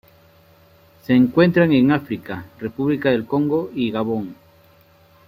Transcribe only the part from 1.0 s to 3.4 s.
Se encuentran en África: República del